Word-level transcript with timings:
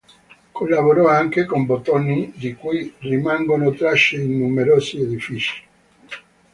Collaborò 0.51 1.09
anche 1.09 1.45
con 1.45 1.67
Bottoni 1.67 2.33
di 2.35 2.55
cui 2.55 2.91
rimangono 3.01 3.69
tracce 3.69 4.15
in 4.19 4.35
numerosi 4.35 4.99
edifici. 4.99 5.63